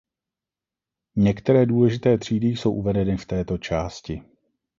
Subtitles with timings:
[1.15, 4.23] Některé důležité třídy jsou uvedeny v této části.